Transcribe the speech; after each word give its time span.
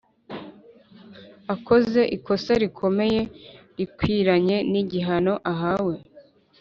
Akoze 1.53 2.01
ikosa 2.15 2.51
rikomeye 2.63 3.21
rikwiranye 3.77 4.57
n 4.71 4.73
igihano 4.81 5.33
ahawe 5.51 5.95